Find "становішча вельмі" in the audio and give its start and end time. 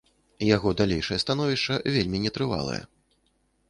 1.25-2.25